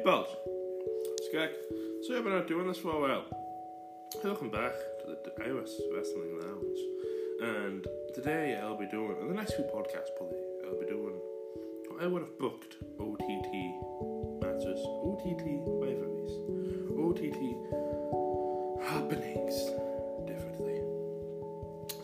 Right, 0.00 0.06
Bolt. 0.06 0.34
Skag. 1.28 1.50
So 2.02 2.16
I've 2.16 2.24
been 2.24 2.32
out 2.32 2.48
doing 2.48 2.66
this 2.66 2.78
for 2.78 2.96
a 2.96 3.00
while. 3.00 3.24
Welcome 4.24 4.48
back 4.48 4.72
to 4.72 5.16
the 5.24 5.44
Iris 5.44 5.78
Wrestling 5.94 6.40
Lounge. 6.40 6.78
And 7.42 7.86
today 8.14 8.58
I'll 8.62 8.78
be 8.78 8.86
doing, 8.86 9.16
in 9.20 9.28
the 9.28 9.34
next 9.34 9.56
few 9.56 9.64
podcasts 9.64 10.08
probably, 10.16 10.38
I'll 10.64 10.80
be 10.80 10.86
doing 10.86 11.20
I 12.00 12.06
would 12.06 12.22
have 12.22 12.38
booked 12.38 12.76
OTT 12.98 13.52
matches, 14.40 14.80
OTT 15.04 15.44
rivalries, 15.68 16.32
OTT 16.96 17.36
happenings 18.88 19.54
differently. 20.26 20.80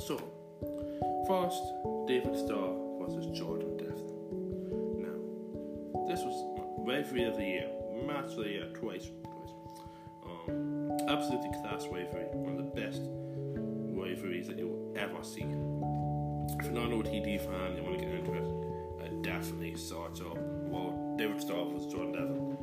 So, 0.01 0.21
first, 1.27 1.63
David 2.07 2.37
Starr 2.37 2.77
versus 3.01 3.27
Jordan 3.39 3.79
Devlin. 3.79 4.13
Now, 5.01 5.17
this 6.09 6.21
was 6.21 6.57
referee 6.87 7.25
of 7.25 7.37
the 7.37 7.43
year, 7.43 7.69
year, 8.47 8.69
twice. 8.75 9.11
twice. 9.23 9.53
Um, 10.25 10.93
absolutely 11.09 11.51
class 11.61 11.87
referee, 11.91 12.29
one 12.33 12.59
of 12.59 12.59
the 12.59 12.81
best 12.81 13.03
referees 13.95 14.47
that 14.49 14.59
you'll 14.59 14.95
ever 14.97 15.23
see. 15.23 15.43
If 15.43 16.65
you're 16.65 16.73
not 16.73 16.87
an 16.87 16.95
OTT 16.95 17.41
fan, 17.41 17.77
you 17.77 17.83
want 17.83 17.99
to 17.99 18.05
get 18.05 18.15
into 18.15 18.33
it, 18.35 18.45
I 19.05 19.09
definitely 19.23 19.77
search 19.77 20.21
up 20.21 20.37
well, 20.39 21.15
David 21.17 21.41
Starr 21.41 21.65
versus 21.67 21.93
Jordan 21.93 22.13
Devlin. 22.13 22.57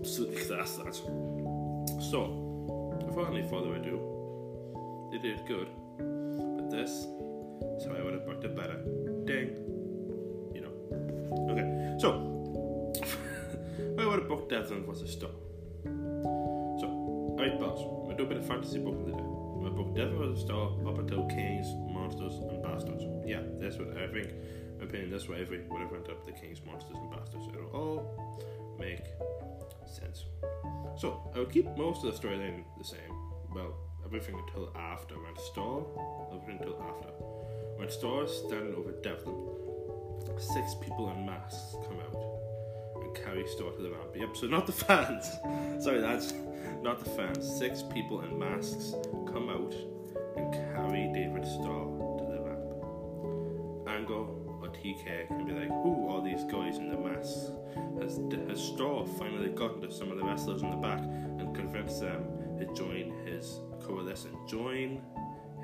Absolutely 0.00 0.42
class 0.44 0.76
that. 0.76 0.94
So, 2.10 2.28
without 3.06 3.34
any 3.34 3.48
further 3.48 3.74
ado, 3.74 4.00
they 5.10 5.18
did 5.18 5.46
good. 5.46 5.68
But 5.98 6.70
this 6.70 6.90
is 6.90 7.86
how 7.86 7.94
I 7.98 8.02
would 8.02 8.14
have 8.14 8.26
booked 8.26 8.44
it 8.44 8.56
better. 8.56 8.76
Ding. 9.24 9.56
You 10.54 10.60
know. 10.62 10.72
Okay, 11.50 11.96
so 11.98 12.33
I 14.14 14.16
would 14.18 14.30
have 14.30 14.38
booked 14.38 14.50
Devlin 14.50 14.86
versus 14.86 15.10
Starr. 15.10 15.32
So, 15.82 16.86
alright, 17.34 17.58
boss. 17.58 17.80
I'm 17.80 18.04
gonna 18.04 18.16
do 18.16 18.22
a 18.22 18.26
bit 18.26 18.36
of 18.36 18.46
fantasy 18.46 18.78
today. 18.78 19.18
I'm 19.18 19.58
gonna 19.58 19.70
book 19.70 19.96
Devlin 19.96 20.18
versus 20.18 20.44
Starr 20.44 20.70
up 20.86 20.98
Kings, 21.30 21.66
Monsters, 21.92 22.34
and 22.34 22.62
Bastards. 22.62 23.02
Yeah, 23.26 23.40
that's 23.58 23.76
what 23.76 23.88
I 23.98 24.06
think. 24.06 24.30
My 24.78 24.84
opinion, 24.84 25.10
that's 25.10 25.28
why 25.28 25.38
every 25.38 25.66
have 25.80 25.90
went 25.90 26.08
up 26.08 26.24
the 26.24 26.30
Kings, 26.30 26.60
Monsters, 26.64 26.94
and 26.94 27.10
Bastards. 27.10 27.44
It'll 27.48 27.70
all 27.74 28.76
make 28.78 29.02
sense. 29.84 30.26
So, 30.96 31.28
I 31.34 31.40
would 31.40 31.50
keep 31.50 31.66
most 31.76 32.04
of 32.04 32.12
the 32.12 32.16
storyline 32.16 32.62
the 32.78 32.84
same. 32.84 33.10
Well, 33.52 33.74
everything 34.04 34.38
until 34.46 34.70
after. 34.76 35.16
When 35.16 35.36
Starr, 35.38 35.82
everything 36.32 36.60
until 36.60 36.80
after. 36.86 37.08
When 37.78 37.90
Starr 37.90 38.26
is 38.26 38.30
standing 38.46 38.76
over 38.76 38.92
Devlin, 39.02 39.34
six 40.38 40.76
people 40.80 41.10
in 41.10 41.26
masks 41.26 41.74
come 41.88 41.98
out 41.98 42.23
carry 43.14 43.46
Starr 43.46 43.72
to 43.72 43.82
the 43.82 43.90
ramp. 43.90 44.10
Yep, 44.14 44.36
so 44.36 44.46
not 44.46 44.66
the 44.66 44.72
fans. 44.72 45.30
Sorry, 45.84 46.00
that's 46.00 46.34
not 46.82 47.02
the 47.02 47.10
fans. 47.10 47.58
Six 47.58 47.82
people 47.82 48.20
in 48.22 48.38
masks 48.38 48.94
come 49.32 49.48
out 49.48 49.74
and 50.36 50.52
carry 50.52 51.10
David 51.12 51.44
Starr 51.44 51.84
to 52.18 52.24
the 52.30 52.40
ramp. 52.40 53.88
Angle 53.88 54.60
or 54.62 54.68
TK 54.68 55.28
can 55.28 55.46
be 55.46 55.52
like, 55.52 55.68
who 55.68 56.08
are 56.08 56.22
these 56.22 56.44
guys 56.44 56.78
in 56.78 56.88
the 56.88 56.98
masks? 56.98 57.50
Has, 58.00 58.20
has 58.48 58.60
Starr 58.60 59.06
finally 59.18 59.50
gotten 59.50 59.80
to 59.82 59.92
some 59.92 60.10
of 60.10 60.18
the 60.18 60.24
wrestlers 60.24 60.62
in 60.62 60.70
the 60.70 60.76
back 60.76 61.00
and 61.00 61.54
convinced 61.54 62.00
them 62.00 62.24
to 62.58 62.66
join 62.74 63.12
his 63.26 63.60
coalition, 63.84 64.36
join 64.48 65.00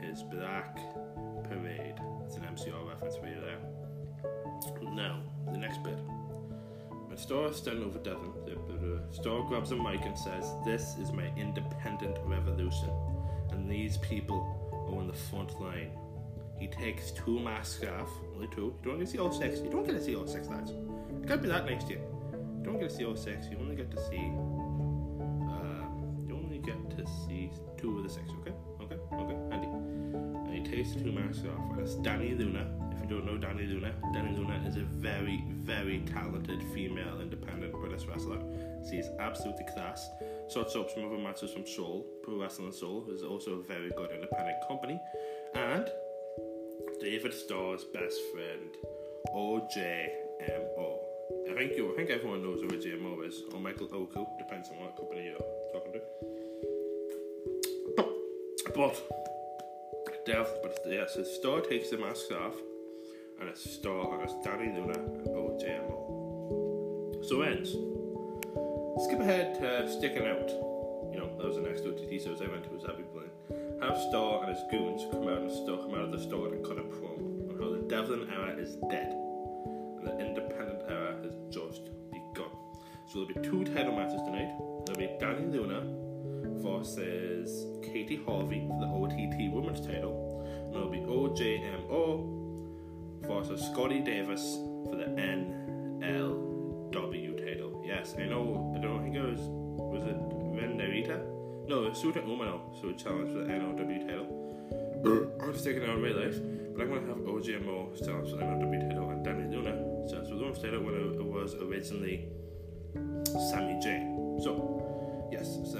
his 0.00 0.22
black 0.22 0.76
parade? 1.48 1.94
That's 2.20 2.36
an 2.36 2.42
MCR 2.42 2.88
reference 2.88 3.16
for 3.16 3.26
you 3.26 3.40
there. 3.40 3.58
Now, 4.92 5.22
the 5.50 5.58
next 5.58 5.82
bit. 5.82 5.98
Is 7.12 7.56
standing 7.56 7.84
over 7.84 7.98
Devon, 7.98 8.32
the 8.46 9.42
grabs 9.48 9.72
a 9.72 9.76
mic 9.76 10.00
and 10.02 10.16
says, 10.16 10.54
This 10.64 10.96
is 10.96 11.12
my 11.12 11.30
independent 11.36 12.16
revolution, 12.24 12.88
and 13.50 13.68
these 13.68 13.96
people 13.98 14.86
are 14.88 14.96
on 14.96 15.08
the 15.08 15.12
front 15.12 15.60
line. 15.60 15.90
He 16.56 16.68
takes 16.68 17.10
two 17.10 17.40
masks 17.40 17.84
off, 17.84 18.08
only 18.34 18.48
two. 18.54 18.74
You 18.82 18.90
don't 18.90 18.98
get 18.98 19.06
to 19.06 19.10
see 19.10 19.18
all 19.18 19.32
six. 19.32 19.58
You 19.60 19.70
don't 19.70 19.84
get 19.84 19.92
to 19.92 20.02
see 20.02 20.14
all 20.14 20.26
six, 20.26 20.46
lads. 20.48 20.70
It 20.70 21.26
can't 21.26 21.42
be 21.42 21.48
that 21.48 21.66
next 21.66 21.88
year. 21.88 21.98
you. 21.98 22.62
Don't 22.62 22.78
get 22.78 22.90
to 22.90 22.94
see 22.94 23.04
all 23.04 23.16
six. 23.16 23.46
You 23.50 23.58
only 23.58 23.74
get 23.74 23.90
to 23.90 23.96
see. 24.08 24.30
Uh, 25.50 25.86
you 26.28 26.36
only 26.36 26.58
get 26.58 26.90
to 26.96 27.06
see 27.26 27.50
two 27.76 27.98
of 27.98 28.04
the 28.04 28.10
six. 28.10 28.30
Okay, 28.40 28.52
okay, 28.82 28.96
okay. 29.14 29.36
Andy. 29.50 29.66
And 29.66 30.54
he 30.54 30.62
takes 30.62 30.92
two 30.92 31.10
masks 31.10 31.42
off, 31.44 31.72
and 31.72 31.80
it's 31.80 31.94
Dani 31.96 32.38
Luna. 32.38 32.89
If 33.02 33.10
you 33.10 33.16
don't 33.16 33.26
know 33.26 33.48
Dani 33.48 33.66
Luna, 33.66 33.94
Dani 34.14 34.36
Luna 34.36 34.62
is 34.66 34.76
a 34.76 34.80
very, 34.80 35.42
very 35.48 36.00
talented 36.12 36.62
female 36.74 37.20
independent 37.20 37.72
British 37.72 38.06
wrestler. 38.06 38.38
She's 38.88 39.08
absolutely 39.18 39.64
class. 39.72 40.10
Sorts 40.48 40.76
up 40.76 40.90
some 40.90 41.06
other 41.06 41.18
matches 41.18 41.52
from 41.52 41.66
Soul, 41.66 42.06
Pro 42.22 42.40
Wrestling 42.40 42.72
Soul, 42.72 43.06
is 43.10 43.22
also 43.22 43.52
a 43.52 43.62
very 43.62 43.90
good 43.96 44.10
independent 44.10 44.56
company. 44.68 45.00
And 45.54 45.88
David 47.00 47.32
Starr's 47.32 47.84
best 47.84 48.20
friend, 48.32 48.76
OJMO. 49.34 50.98
I 51.50 51.54
think 51.54 51.76
you, 51.76 51.92
I 51.92 51.96
think 51.96 52.10
everyone 52.10 52.42
knows 52.42 52.60
who 52.60 52.68
OJMO 52.68 53.26
is, 53.26 53.42
or 53.52 53.60
Michael 53.60 53.88
Oku, 53.92 54.26
depends 54.38 54.68
on 54.68 54.76
what 54.84 54.96
company 54.96 55.24
you're 55.24 55.38
talking 55.72 55.92
to. 55.94 56.00
But, 58.74 59.02
Dev, 60.26 60.48
but 60.62 60.78
yeah, 60.86 61.06
so 61.06 61.22
Starr 61.24 61.60
takes 61.60 61.90
the 61.90 61.98
mask 61.98 62.30
off, 62.32 62.54
Starr, 63.56 64.14
and 64.14 64.22
it's 64.22 64.34
Dani 64.46 64.74
Luna 64.74 64.98
and 64.98 65.26
OJMO. 65.26 67.24
So 67.26 67.42
ends. 67.42 67.70
Skip 69.04 69.20
ahead 69.20 69.58
to 69.60 69.90
Sticking 69.90 70.26
Out. 70.26 70.50
You 71.12 71.20
know, 71.20 71.30
that 71.36 71.46
was 71.46 71.56
the 71.56 71.62
next 71.62 71.84
OTT 71.84 72.22
shows 72.22 72.40
I 72.40 72.48
went 72.48 72.64
to, 72.64 72.70
was 72.70 72.84
Abby 72.84 73.04
Blaine. 73.12 73.30
Have 73.82 73.98
Starr 74.08 74.44
and 74.44 74.54
his 74.54 74.62
goons 74.70 75.06
come 75.10 75.28
out 75.28 75.38
and 75.38 75.50
Starr 75.50 75.78
come 75.78 75.94
out 75.94 76.04
of 76.04 76.12
the 76.12 76.20
store 76.20 76.48
and 76.48 76.64
cut 76.64 76.78
a 76.78 76.82
promo 76.82 77.50
on 77.50 77.58
how 77.60 77.70
the 77.70 77.82
Devlin 77.88 78.28
era 78.30 78.54
is 78.56 78.76
dead 78.90 79.12
and 79.12 80.06
the 80.06 80.18
independent 80.18 80.82
era 80.88 81.16
has 81.22 81.34
just 81.50 81.88
begun. 82.12 82.50
So 83.08 83.24
there'll 83.24 83.34
be 83.34 83.40
two 83.42 83.64
title 83.74 83.96
matches 83.96 84.20
tonight. 84.22 84.52
There'll 84.86 85.00
be 85.00 85.08
Dani 85.18 85.52
Luna 85.52 85.82
versus 86.62 87.66
Katey 87.82 88.24
Harvey 88.24 88.66
for 88.68 88.80
the 88.80 88.86
OTT 88.86 89.52
Women's 89.52 89.84
title. 89.84 90.44
And 90.66 90.74
there'll 90.74 90.90
be 90.90 91.00
OJMO 91.00 92.39
versus 93.30 93.62
Scotty 93.66 94.00
Davis 94.00 94.58
for 94.88 94.96
the 94.96 95.04
NLW 95.04 96.02
title. 97.38 97.80
Yes, 97.86 98.16
I 98.18 98.24
know, 98.24 98.74
I 98.76 98.80
don't 98.80 99.02
think 99.04 99.14
it 99.14 99.22
was, 99.22 99.40
was 99.40 100.02
it 100.02 100.16
Ren 100.18 100.76
Narita? 100.76 101.24
No, 101.68 101.90
Shota 101.90 102.24
Umino, 102.26 102.60
so 102.80 102.88
it 102.88 102.98
challenged 102.98 103.32
for 103.32 103.38
the 103.38 103.52
NLW 103.52 104.00
title. 104.04 104.26
I'm 105.40 105.52
just 105.52 105.66
out 105.66 105.76
of 105.76 106.00
my 106.00 106.08
life, 106.08 106.40
but 106.74 106.82
I'm 106.82 106.90
to 106.90 106.94
have 107.06 107.18
OJMO 107.18 108.04
challenge 108.04 108.30
for 108.30 108.36
the 108.36 108.44
NLW 108.44 108.88
title 108.88 109.10
and 109.10 109.24
Dani 109.24 109.48
Luna 109.52 109.72
challenge 110.10 110.28
for 110.28 110.34
the 110.34 110.42
women's 110.42 110.60
title 110.60 110.82
when 110.82 110.94
it 110.94 111.24
was 111.24 111.54
originally 111.54 112.28
Sammy 113.50 113.78
J. 113.80 114.10
So, 114.42 115.28
yes, 115.30 115.46
so, 115.70 115.78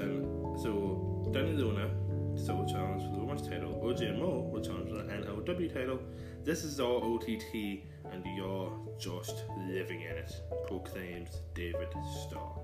so 0.63 1.29
Dani 1.33 1.57
Luna 1.57 1.89
still 2.35 2.57
will 2.57 2.65
challenge 2.65 3.03
for 3.03 3.15
the 3.17 3.25
women's 3.25 3.47
title. 3.47 3.73
OJMO 3.83 4.49
will 4.49 4.61
challenge 4.61 4.89
for 4.89 4.95
the 4.95 5.03
NLW 5.03 5.73
title. 5.73 5.99
This 6.43 6.63
is 6.63 6.79
all 6.79 7.03
OTT, 7.03 7.83
and 8.11 8.25
you're 8.35 8.71
just 8.97 9.43
living 9.69 10.01
in 10.01 10.17
it, 10.17 10.33
proclaims 10.67 11.41
David 11.53 11.89
Starr. 12.23 12.59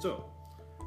So, 0.00 0.24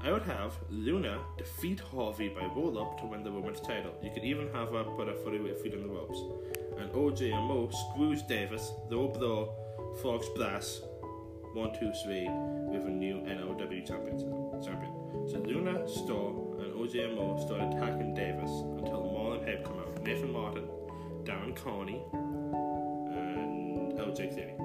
I 0.01 0.11
would 0.11 0.23
have 0.23 0.53
Luna 0.71 1.19
defeat 1.37 1.79
Harvey 1.79 2.29
by 2.29 2.45
roll 2.45 2.81
up 2.81 2.99
to 2.99 3.05
win 3.05 3.23
the 3.23 3.31
women's 3.31 3.61
title. 3.61 3.93
You 4.01 4.09
could 4.11 4.23
even 4.23 4.51
have 4.53 4.71
her 4.71 4.83
put 4.83 5.07
her 5.07 5.13
fully 5.23 5.39
weight 5.39 5.59
feet 5.61 5.75
on 5.75 5.81
the 5.81 5.87
ropes. 5.87 6.19
And 6.79 6.91
OJMO 6.91 7.72
screws 7.72 8.23
Davis, 8.23 8.72
though 8.89 9.09
blow, 9.09 9.53
Fox 10.01 10.28
Brass, 10.35 10.81
1, 11.53 11.79
2, 11.79 11.91
3, 12.03 12.28
with 12.72 12.85
a 12.87 12.89
new 12.89 13.22
NOW 13.22 13.55
champion. 13.85 14.17
So 15.29 15.37
Luna, 15.46 15.87
Starr, 15.87 16.29
and 16.59 16.73
OJMO 16.73 17.46
start 17.46 17.72
attacking 17.72 18.16
Davis 18.16 18.49
until 18.49 19.03
Marlon 19.03 19.46
Hype 19.46 19.63
come 19.63 19.78
out. 19.78 20.03
Nathan 20.03 20.34
Martin, 20.34 20.67
Darren 21.23 21.55
Carney, 21.55 22.02
and 23.11 23.93
LJ 23.93 24.34
Cleary. 24.34 24.55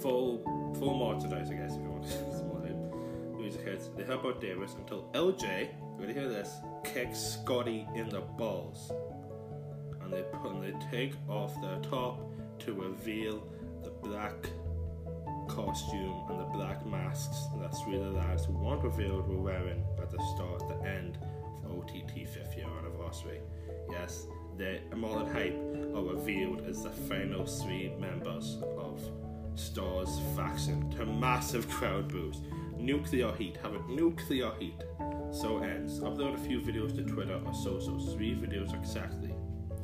Full, 0.00 0.74
full 0.78 1.14
merchandise, 1.14 1.50
I 1.50 1.54
guess, 1.54 1.74
if 1.74 1.82
you 1.82 1.90
want. 1.90 2.06
Small 2.08 2.60
hype. 2.62 3.36
Music 3.38 3.62
hits. 3.62 3.90
They 3.96 4.04
help 4.04 4.24
out 4.24 4.40
Davis 4.40 4.74
until 4.74 5.08
LJ, 5.12 5.68
ready 5.98 6.14
to 6.14 6.20
hear 6.20 6.28
this, 6.28 6.56
kicks 6.84 7.18
Scotty 7.18 7.86
in 7.94 8.08
the 8.08 8.20
balls. 8.20 8.92
And 10.02 10.12
they 10.12 10.22
put 10.42 10.52
and 10.52 10.62
they 10.62 10.86
take 10.90 11.14
off 11.28 11.60
their 11.60 11.78
top 11.78 12.20
to 12.60 12.74
reveal 12.74 13.46
the 13.82 13.90
black 13.90 14.34
costume 15.48 16.22
and 16.30 16.40
the 16.40 16.44
black 16.44 16.84
masks 16.86 17.46
that 17.58 17.72
of 17.72 18.04
the 18.04 18.18
lads 18.18 18.44
who 18.46 18.52
weren't 18.52 18.82
revealed 18.82 19.28
were 19.28 19.40
wearing 19.40 19.84
at 20.00 20.10
the 20.10 20.18
start, 20.34 20.60
the 20.68 20.88
end 20.88 21.18
of 21.64 21.78
OTT 21.78 22.28
50 22.28 22.56
year 22.56 22.66
anniversary. 22.78 23.40
Yes, 23.90 24.26
the 24.56 24.80
Marlon 24.92 25.32
Hype 25.32 25.56
are 25.96 26.14
revealed 26.14 26.62
as 26.68 26.82
the 26.82 26.90
final 26.90 27.44
three 27.44 27.92
members 27.98 28.58
of 28.78 29.00
Starr's 29.56 30.20
faction 30.36 30.90
to 30.90 31.06
massive 31.06 31.68
crowd 31.68 32.08
boost. 32.08 32.42
Nuclear 32.76 33.32
heat, 33.32 33.56
have 33.62 33.74
it 33.74 33.88
nuclear 33.88 34.52
heat. 34.58 34.80
So 35.32 35.58
ends. 35.58 36.00
Upload 36.00 36.34
a 36.34 36.38
few 36.38 36.60
videos 36.60 36.94
to 36.96 37.02
Twitter 37.02 37.40
or 37.44 37.54
socials, 37.54 38.14
three 38.14 38.34
videos 38.34 38.74
exactly. 38.74 39.32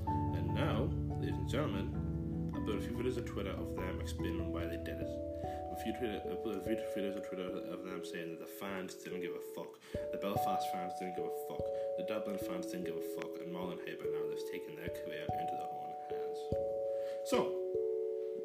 And 0.06 0.54
now, 0.54 0.88
ladies 1.18 1.38
and 1.38 1.48
gentlemen, 1.48 2.52
upload 2.52 2.78
a 2.78 2.80
few 2.80 2.96
videos 2.96 3.18
on 3.18 3.24
Twitter 3.24 3.50
of 3.50 3.74
them 3.74 4.00
explaining 4.00 4.52
why 4.52 4.66
they 4.66 4.76
did 4.76 5.00
it. 5.00 5.08
A 5.72 5.76
few, 5.82 5.92
Twitter, 5.98 6.20
a 6.26 6.60
few 6.62 7.02
videos 7.02 7.16
on 7.16 7.22
Twitter 7.22 7.46
of 7.72 7.84
them 7.84 8.02
saying 8.04 8.30
that 8.30 8.40
the 8.40 8.52
fans 8.60 8.94
didn't 8.94 9.22
give 9.22 9.32
a 9.32 9.54
fuck, 9.54 9.78
the 10.12 10.18
Belfast 10.18 10.66
fans 10.72 10.92
didn't 11.00 11.16
give 11.16 11.24
a 11.24 11.36
fuck, 11.48 11.64
the 11.96 12.04
Dublin 12.04 12.38
fans 12.38 12.66
didn't 12.66 12.84
give 12.84 12.96
a 12.96 13.20
fuck, 13.20 13.30
and 13.40 13.54
Marlon 13.54 13.78
Haber 13.86 13.99
So, 17.30 17.54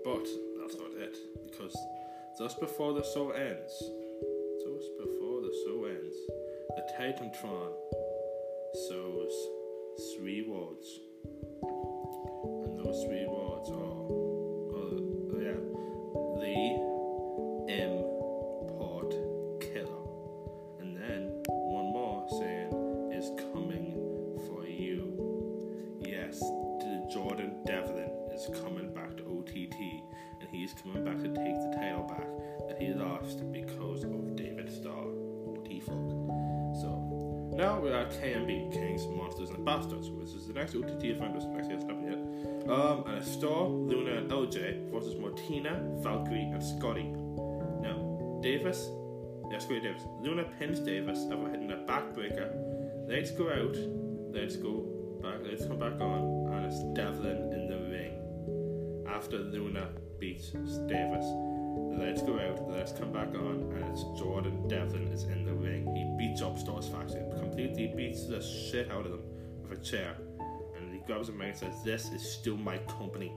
but 0.04 0.28
that's 0.60 0.78
not 0.78 0.92
it, 1.00 1.18
because 1.44 1.76
just 2.38 2.60
before 2.60 2.94
the 2.94 3.04
show 3.16 3.32
ends, 3.32 3.74
just 4.62 4.90
before 5.00 5.42
the 5.42 5.52
show 5.66 5.86
ends, 5.86 6.16
the 6.76 6.84
Titantron 6.94 7.74
shows 8.88 9.34
three 10.16 10.44
words. 10.48 11.00
And 11.64 12.78
those 12.78 13.04
three 13.06 13.26
words 13.26 13.72
are, 13.72 14.05
now 37.56 37.80
we 37.80 37.90
are 37.90 38.06
KMB, 38.06 38.74
Kings, 38.74 39.08
Monsters, 39.08 39.50
and 39.50 39.64
Bastards, 39.64 40.10
which 40.10 40.30
is 40.30 40.48
the 40.48 40.54
next 40.54 40.76
OTT 40.76 41.06
event, 41.06 41.36
which 41.36 41.44
actually 41.58 41.76
hasn't 41.76 42.04
yet. 42.04 42.70
Um, 42.70 43.06
and 43.08 43.18
it's 43.18 43.32
Starr, 43.32 43.68
Luna, 43.68 44.18
and 44.18 44.30
LJ 44.30 44.92
versus 44.92 45.16
Martina, 45.16 45.82
Valkyrie, 46.00 46.50
and 46.52 46.62
Scotty. 46.62 47.04
Now, 47.82 48.40
Davis, 48.42 48.90
yeah, 49.50 49.60
Scotty 49.60 49.80
Davis. 49.80 50.04
Luna 50.22 50.44
pins 50.60 50.80
Davis 50.80 51.26
after 51.30 51.50
hitting 51.50 51.72
a 51.72 51.78
backbreaker. 51.78 52.52
Let's 53.08 53.32
go 53.32 53.50
out. 53.50 53.78
Let's 54.34 54.58
go 54.58 55.20
back. 55.22 55.40
Let's 55.44 55.66
come 55.66 55.80
back 55.80 56.02
on, 56.02 56.54
and 56.54 56.66
it's 56.66 56.84
Devlin 56.94 57.54
in 57.54 57.68
the 57.70 57.78
ring 57.78 59.06
after 59.08 59.38
Luna 59.38 59.90
beats 60.20 60.52
Davis. 60.88 61.26
Let's 61.98 62.22
go 62.22 62.38
out, 62.38 62.70
let's 62.70 62.92
come 62.92 63.14
back 63.14 63.30
on, 63.30 63.72
and 63.74 63.86
it's 63.86 64.04
Jordan 64.20 64.68
Devlin 64.68 65.08
is 65.08 65.24
in 65.24 65.46
the 65.46 65.54
ring. 65.54 65.88
He 65.96 66.04
beats 66.18 66.42
up 66.42 66.60
Starr's 66.60 66.90
Faction, 66.90 67.32
completely 67.40 67.88
beats 67.96 68.28
the 68.28 68.42
shit 68.42 68.92
out 68.92 69.06
of 69.06 69.12
them 69.12 69.24
with 69.62 69.80
a 69.80 69.82
chair. 69.82 70.18
And 70.78 70.94
he 70.94 71.00
grabs 71.08 71.30
a 71.30 71.32
mic 71.32 71.48
and 71.48 71.58
says, 71.58 71.84
This 71.86 72.10
is 72.12 72.22
still 72.22 72.58
my 72.58 72.80
company. 72.80 73.32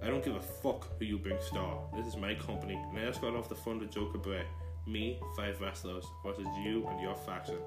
I 0.00 0.06
don't 0.06 0.24
give 0.24 0.36
a 0.36 0.40
fuck 0.40 0.96
who 0.98 1.04
you 1.06 1.18
bring 1.18 1.38
star. 1.40 1.80
This 1.96 2.06
is 2.06 2.16
my 2.16 2.34
company. 2.34 2.80
And 2.90 2.98
I 3.00 3.06
just 3.06 3.20
got 3.20 3.34
off 3.34 3.48
the 3.48 3.56
phone 3.56 3.80
to 3.80 3.86
Joe 3.86 4.10
Cabray. 4.14 4.44
Me, 4.86 5.18
five 5.36 5.60
wrestlers, 5.60 6.04
versus 6.24 6.46
you 6.62 6.86
and 6.86 7.00
your 7.00 7.16
faction. 7.16 7.58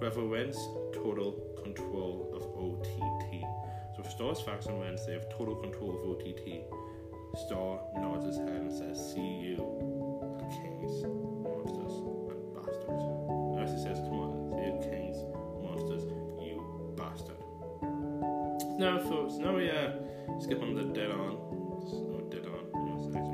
Whoever 0.00 0.24
wins, 0.24 0.56
total 0.92 1.32
control 1.62 2.32
of 2.34 2.42
OTT. 2.42 3.42
So 3.94 4.02
if 4.04 4.10
Starr's 4.10 4.40
Faction 4.40 4.78
wins, 4.78 5.06
they 5.06 5.12
have 5.12 5.28
total 5.28 5.56
control 5.56 5.90
of 5.90 6.10
OTT. 6.10 6.62
Starr 7.36 7.80
nods 7.96 8.24
his 8.26 8.36
head 8.38 8.48
and 8.48 8.72
says, 8.72 9.12
See 9.12 9.20
you, 9.20 9.56
kings, 10.50 11.04
monsters, 11.42 11.94
and 12.30 12.54
bastards. 12.54 13.04
As 13.60 13.70
he 13.70 13.78
says, 13.82 13.98
Come 14.08 14.20
on, 14.20 14.30
see 14.50 14.64
you, 14.64 14.78
kings, 14.90 15.18
monsters, 15.62 16.04
you 16.40 16.94
bastard. 16.96 17.36
Now, 18.78 18.98
folks, 18.98 19.34
now 19.34 19.56
we 19.56 19.70
uh, 19.70 19.92
skip 20.40 20.62
on 20.62 20.74
the 20.74 20.84
dead 20.84 21.10
on. 21.10 21.48
Dead 22.30 22.46
on. 22.46 22.68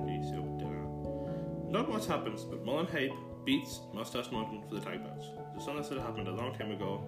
It's 0.09 0.29
so 0.31 0.37
dead 0.59 0.67
on. 0.67 1.71
Not 1.71 1.89
much 1.89 2.07
happens, 2.07 2.45
but 2.45 2.65
Mullen 2.65 2.87
Hape 2.87 3.13
beats 3.45 3.81
Mustache 3.93 4.31
Mountain 4.31 4.63
for 4.69 4.77
the 4.77 4.81
tag 4.81 5.03
belts. 5.03 5.27
So 5.59 5.67
something 5.67 5.97
that 5.97 6.03
happened 6.03 6.29
a 6.29 6.33
long 6.33 6.55
time 6.55 6.71
ago. 6.71 7.05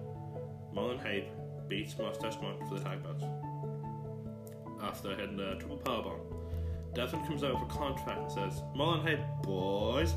Mullen 0.73 0.99
Hape 0.99 1.29
beats 1.67 1.97
Mustache 1.97 2.35
Mountain 2.41 2.67
for 2.67 2.75
the 2.75 2.83
tag 2.83 3.03
belts. 3.03 3.23
After 4.83 5.15
hitting 5.15 5.39
a 5.39 5.55
triple 5.57 5.77
powerbomb. 5.77 6.36
Devin 6.97 7.23
comes 7.27 7.43
out 7.43 7.51
of 7.51 7.61
a 7.61 7.65
contract 7.65 8.19
and 8.21 8.31
says, 8.31 8.63
Mullenhead 8.73 9.23
boys. 9.43 10.15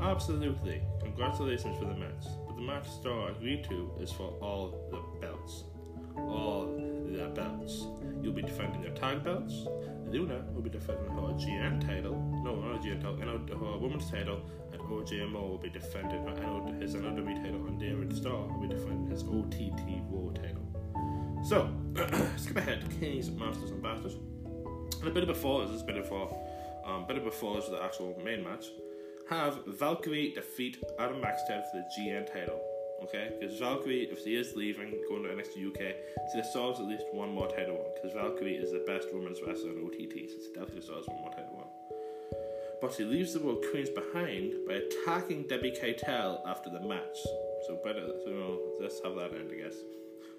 Absolutely. 0.00 0.80
Congratulations 1.00 1.76
for 1.76 1.86
the 1.86 1.94
match. 1.94 2.24
But 2.46 2.54
the 2.54 2.62
match 2.62 2.88
Starr 2.88 3.30
agreed 3.32 3.64
to 3.64 3.90
is 3.98 4.12
for 4.12 4.28
all 4.40 4.78
the 4.92 5.00
belts. 5.20 5.64
All 6.16 6.66
the 7.10 7.26
belts. 7.34 7.86
You'll 8.22 8.32
be 8.32 8.42
defending 8.42 8.82
your 8.82 8.92
tag 8.92 9.24
belts. 9.24 9.66
Luna 10.06 10.44
will 10.54 10.62
be 10.62 10.70
defending 10.70 11.10
her 11.10 11.34
GN 11.34 11.84
title. 11.84 12.14
No, 12.44 12.60
not 12.60 12.80
GN 12.80 13.02
title. 13.02 13.16
NO, 13.16 13.72
her 13.72 13.78
women's 13.78 14.08
title. 14.08 14.40
And 14.72 14.80
OJMO 14.82 15.32
will 15.32 15.58
be 15.58 15.68
defending 15.68 16.24
his 16.80 16.94
NOW 16.94 17.10
title. 17.10 17.66
And 17.66 17.80
David 17.80 18.14
Starr 18.14 18.46
will 18.46 18.60
be 18.60 18.68
defending 18.68 19.10
his 19.10 19.24
OTT 19.24 20.04
Raw 20.08 20.30
title. 20.30 21.42
So, 21.42 21.74
skip 22.36 22.58
ahead 22.58 22.82
to 22.82 22.96
Kings, 22.98 23.32
Masters, 23.32 23.72
and 23.72 23.82
Bastards. 23.82 24.14
And 25.04 25.10
a 25.10 25.14
bit 25.14 25.28
of 25.28 25.34
before 25.36 25.66
this, 25.66 25.82
a 25.82 25.84
bit 25.84 25.96
before, 25.96 26.34
um, 26.86 27.04
bit 27.06 27.22
before 27.22 27.56
this, 27.56 27.68
the 27.68 27.82
actual 27.82 28.18
main 28.24 28.42
match, 28.42 28.68
have 29.28 29.58
Valkyrie 29.66 30.32
defeat 30.32 30.82
Adam 30.98 31.20
Maxted 31.20 31.62
for 31.70 31.76
the 31.76 31.84
GN 31.94 32.26
title. 32.32 32.58
Okay, 33.02 33.28
because 33.38 33.58
Valkyrie, 33.58 34.04
if 34.10 34.24
she 34.24 34.34
is 34.34 34.56
leaving, 34.56 34.94
going 35.10 35.24
to 35.24 35.28
NXT 35.28 35.68
UK, 35.68 35.94
she 36.32 36.40
deserves 36.40 36.80
at 36.80 36.86
least 36.86 37.04
one 37.12 37.34
more 37.34 37.48
title 37.48 37.74
one. 37.74 37.90
Because 37.94 38.14
Valkyrie 38.14 38.54
is 38.54 38.72
the 38.72 38.82
best 38.86 39.08
women's 39.12 39.42
wrestler 39.46 39.72
in 39.72 39.84
OTT, 39.84 40.30
so 40.30 40.36
she 40.40 40.48
definitely 40.54 40.80
deserves 40.80 41.06
one 41.06 41.20
more 41.20 41.32
title 41.32 41.52
one. 41.52 42.40
But 42.80 42.94
she 42.94 43.04
leaves 43.04 43.34
the 43.34 43.40
World 43.40 43.62
Queens 43.70 43.90
behind 43.90 44.54
by 44.66 44.80
attacking 44.88 45.48
Debbie 45.48 45.76
Keitel 45.78 46.40
after 46.46 46.70
the 46.70 46.80
match. 46.80 47.18
So 47.66 47.78
better, 47.84 48.08
so 48.24 48.30
you 48.30 48.36
know, 48.36 48.58
let's 48.80 49.02
have 49.04 49.16
that 49.16 49.34
end, 49.34 49.50
I 49.52 49.68
guess. 49.68 49.76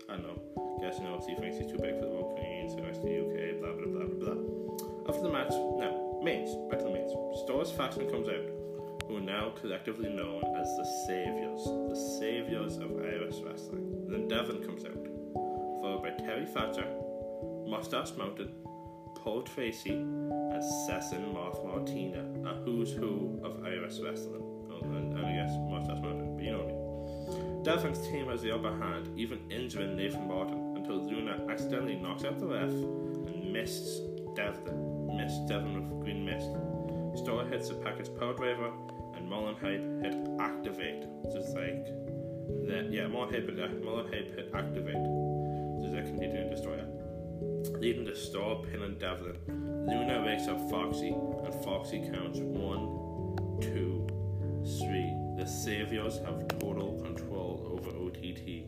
I 0.10 0.18
know. 0.18 0.40
Guess 0.82 1.00
you 1.00 1.06
know, 1.06 1.20
she 1.26 1.36
thinks 1.36 1.58
she's 1.58 1.68
too 1.68 1.78
big 1.78 1.96
for 1.96 2.06
the 2.06 2.12
World 2.12 2.36
Queens, 2.38 2.76
NXT 2.76 3.06
UK, 3.26 3.60
blah 3.60 3.74
blah 3.74 3.88
blah 3.88 4.06
blah 4.06 4.34
blah. 4.34 5.10
After 5.10 5.22
the 5.22 5.30
match, 5.30 5.52
now 5.52 6.20
mains, 6.22 6.56
back 6.70 6.80
to 6.80 6.86
the 6.86 6.92
mains. 6.92 7.12
Starr's 7.44 7.72
faction 7.72 8.10
comes 8.10 8.28
out, 8.28 8.46
who 9.08 9.18
are 9.18 9.22
now 9.22 9.54
collectively 9.60 10.10
known 10.10 10.44
as 10.56 10.68
the 10.78 10.86
Saviors, 11.08 11.64
the 11.90 12.18
Saviors 12.20 12.78
of 12.78 12.92
Irish 13.02 13.38
wrestling. 13.46 14.06
Then 14.10 14.28
Devon 14.28 14.64
comes 14.64 14.86
out, 14.86 15.02
followed 15.82 16.04
by 16.04 16.12
Terry 16.24 16.46
Thatcher, 16.46 16.88
Mustache 17.68 18.16
Mountain, 18.18 18.52
Paul 19.16 19.42
Tracy, 19.42 19.94
and 19.94 20.64
Session 20.86 21.34
Moth 21.34 21.64
Martina, 21.66 22.26
a 22.50 22.56
who's 22.64 22.92
who 22.92 23.40
of 23.44 23.64
Irish 23.66 24.00
wrestling. 24.00 24.44
Oh, 24.70 24.80
and, 24.84 25.18
and 25.18 25.26
I 25.26 25.32
guess 25.34 25.52
Mustache 25.70 26.02
Mountain, 26.02 26.36
but 26.36 26.46
you 26.46 26.52
know 26.52 26.60
what 26.60 26.70
I 26.70 26.74
mean. 26.74 26.85
Devon's 27.66 28.08
team 28.08 28.28
has 28.28 28.44
the 28.44 28.54
upper 28.54 28.78
hand, 28.78 29.10
even 29.18 29.40
injuring 29.50 29.96
Nathan 29.96 30.28
Martin 30.28 30.76
until 30.78 31.04
Luna 31.04 31.48
accidentally 31.50 31.96
knocks 31.96 32.24
out 32.24 32.38
the 32.38 32.46
ref 32.46 32.70
and 32.70 33.52
mists 33.52 34.02
Devon, 34.36 35.18
missed 35.18 35.48
Devon 35.48 35.74
with 35.74 36.04
green 36.04 36.24
mist. 36.24 36.52
Starr 37.24 37.44
hits 37.48 37.70
the 37.70 37.76
package 37.76 38.10
piledriver, 38.10 38.72
and 39.18 39.28
Mullen 39.28 39.56
Hype 39.56 39.82
hit 40.04 40.14
activate, 40.40 41.06
is 41.26 41.56
like 41.56 41.86
that. 42.68 42.90
Yeah, 42.92 43.08
Mullen 43.08 43.34
Hype 43.34 43.50
hit, 43.50 43.60
uh, 43.60 43.68
Mullen 43.84 44.14
Hype 44.14 44.36
hit 44.36 44.52
activate, 44.54 44.96
which 45.00 45.88
is 45.88 45.94
a 45.96 46.04
continuing 46.04 46.52
destroyer, 46.52 46.86
leading 47.80 48.06
to 48.06 48.16
Starr 48.16 48.58
pinning 48.58 49.00
Devlin. 49.00 49.38
Luna 49.48 50.22
wakes 50.24 50.48
up 50.48 50.70
Foxy, 50.70 51.10
and 51.10 51.64
Foxy 51.64 52.08
counts 52.14 52.38
one, 52.38 53.60
two. 53.60 54.05
The 55.46 55.52
Saviors 55.52 56.18
have 56.26 56.48
total 56.60 57.00
control 57.04 57.78
over 57.78 57.96
OTT. 57.96 58.66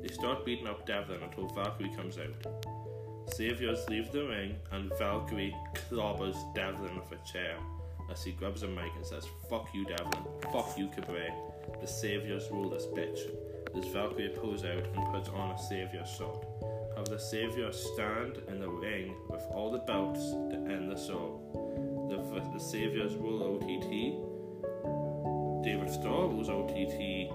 They 0.00 0.08
start 0.12 0.46
beating 0.46 0.68
up 0.68 0.86
Devlin 0.86 1.24
until 1.24 1.48
Valkyrie 1.48 1.90
comes 1.96 2.18
out. 2.18 3.34
Saviors 3.34 3.80
leave 3.88 4.12
the 4.12 4.28
ring, 4.28 4.54
and 4.70 4.92
Valkyrie 4.96 5.52
clobbers 5.90 6.36
Devlin 6.54 6.94
with 6.94 7.10
a 7.10 7.32
chair 7.32 7.56
as 8.12 8.22
he 8.22 8.30
grabs 8.30 8.62
a 8.62 8.68
mic 8.68 8.92
and 8.94 9.04
says, 9.04 9.26
Fuck 9.48 9.74
you, 9.74 9.84
Devlin. 9.84 10.22
Fuck 10.52 10.78
you, 10.78 10.86
Cabray. 10.86 11.34
The 11.80 11.88
Saviors 11.88 12.48
rule 12.52 12.70
this 12.70 12.86
bitch. 12.86 13.18
As 13.76 13.92
Valkyrie 13.92 14.28
pulls 14.28 14.64
out 14.64 14.86
and 14.86 15.12
puts 15.12 15.30
on 15.30 15.50
a 15.50 15.58
Savior 15.58 16.04
shot. 16.06 16.46
Have 16.96 17.06
the 17.06 17.18
Savior 17.18 17.72
stand 17.72 18.38
in 18.46 18.60
the 18.60 18.68
ring 18.68 19.16
with 19.28 19.42
all 19.50 19.72
the 19.72 19.78
belts 19.78 20.20
to 20.30 20.72
end 20.72 20.92
the 20.92 20.96
show. 20.96 21.40
The, 22.08 22.40
the 22.52 22.60
Saviors 22.60 23.16
rule 23.16 23.42
OTT. 23.42 24.29
David 25.62 25.90
Starr 25.90 26.28
rules 26.28 26.48
OTT. 26.48 27.30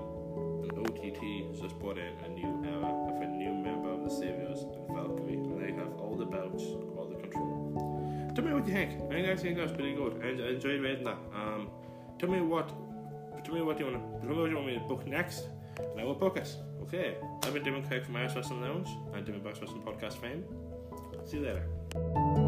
And 0.64 0.72
OTT 0.80 1.50
has 1.50 1.62
just 1.62 1.80
brought 1.80 1.98
in 1.98 2.14
a 2.26 2.30
new 2.30 2.64
era 2.66 2.86
of 2.86 3.22
a 3.22 3.28
new 3.28 3.54
member 3.54 3.92
of 3.92 4.04
the 4.04 4.10
Saviors 4.10 4.62
and 4.62 4.88
Valkyrie. 4.96 5.34
And 5.34 5.62
they 5.62 5.72
have 5.74 5.94
all 6.00 6.16
the 6.16 6.26
belts, 6.26 6.64
all 6.98 7.08
the 7.08 7.16
control. 7.22 8.32
tell 8.36 8.44
me 8.44 8.54
what 8.54 8.68
you 8.68 8.74
think. 8.74 9.02
I 9.12 9.14
think 9.14 9.28
I 9.28 9.36
think 9.36 9.58
that's 9.58 9.72
pretty 9.72 9.94
good. 9.94 10.22
I, 10.24 10.28
I 10.28 10.50
enjoyed 10.54 10.82
reading 10.82 11.06
that. 11.06 11.18
Um, 11.34 11.70
tell 12.20 12.30
me 12.30 12.42
what, 12.42 12.70
tell 13.44 13.54
me 13.54 13.62
what 13.62 13.80
you 13.80 13.86
want 13.86 14.22
tell 14.22 14.30
me 14.30 14.42
what 14.42 14.50
you 14.50 14.56
want 14.56 14.68
me 14.68 14.74
to 14.74 14.80
book 14.82 15.06
next, 15.08 15.48
and 15.78 16.00
I 16.00 16.04
will 16.04 16.16
book 16.16 16.38
it. 16.38 16.56
Okay. 16.84 17.16
I've 17.44 17.54
been 17.54 17.64
Damon 17.64 17.84
Craig 17.84 18.06
from 18.06 18.16
Irish 18.16 18.36
Wrestling 18.36 18.62
Lounge 18.62 18.90
and 19.14 19.26
Damon 19.26 19.42
Bass 19.42 19.60
Wrestling 19.60 19.82
Podcast 19.82 20.14
fame. 20.14 20.44
See 21.26 21.38
you 21.38 21.44
later. 21.44 22.45